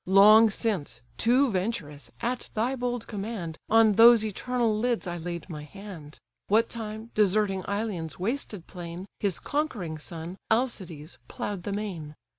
[0.07, 5.61] Long since, too venturous, at thy bold command, On those eternal lids I laid my
[5.63, 12.15] hand; What time, deserting Ilion's wasted plain, His conquering son, Alcides, plough'd the main.